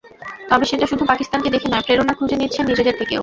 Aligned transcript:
তবে 0.49 0.65
সেটা 0.65 0.85
শুধু 0.87 1.03
পাকিস্তানকে 1.05 1.49
দেখে 1.49 1.67
নয়, 1.69 1.85
প্রেরণা 1.85 2.13
খুঁজে 2.19 2.35
নিচ্ছেন 2.37 2.63
নিজেদের 2.69 2.95
থেকেও। 2.99 3.19